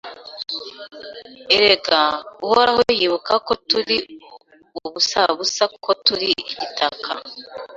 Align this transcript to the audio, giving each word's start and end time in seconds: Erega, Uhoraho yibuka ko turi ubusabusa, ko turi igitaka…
Erega, 1.55 2.01
Uhoraho 2.43 2.81
yibuka 2.99 3.33
ko 3.45 3.53
turi 3.69 3.97
ubusabusa, 4.85 5.63
ko 5.83 5.91
turi 6.05 6.27
igitaka… 6.41 7.09